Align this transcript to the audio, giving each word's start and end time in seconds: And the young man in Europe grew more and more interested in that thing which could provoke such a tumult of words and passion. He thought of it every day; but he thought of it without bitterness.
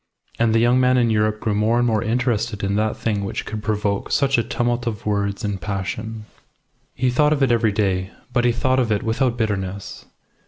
And 0.39 0.55
the 0.55 0.59
young 0.59 0.79
man 0.79 0.97
in 0.97 1.11
Europe 1.11 1.39
grew 1.39 1.53
more 1.53 1.77
and 1.77 1.85
more 1.85 2.01
interested 2.03 2.63
in 2.63 2.75
that 2.75 2.97
thing 2.97 3.23
which 3.23 3.45
could 3.45 3.61
provoke 3.61 4.11
such 4.11 4.39
a 4.39 4.43
tumult 4.43 4.87
of 4.87 5.05
words 5.05 5.45
and 5.45 5.61
passion. 5.61 6.25
He 6.95 7.11
thought 7.11 7.33
of 7.33 7.43
it 7.43 7.51
every 7.51 7.71
day; 7.71 8.09
but 8.33 8.43
he 8.43 8.51
thought 8.51 8.79
of 8.79 8.91
it 8.91 9.03
without 9.03 9.37
bitterness. 9.37 10.07